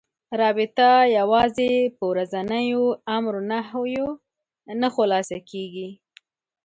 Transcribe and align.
رابطه 0.39 0.89
یوازې 1.19 1.71
په 1.95 2.03
ورځنيو 2.11 2.83
امر 3.17 3.33
و 3.39 3.45
نهيو 3.51 4.07
نه 4.81 4.87
خلاصه 4.95 5.37
کېږي. 5.49 5.89